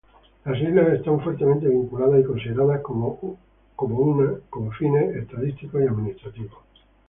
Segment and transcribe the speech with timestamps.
[0.45, 3.19] Las islas están fuertemente vinculadas y consideradas como
[3.79, 6.57] una con fines estadísticos y administrativos.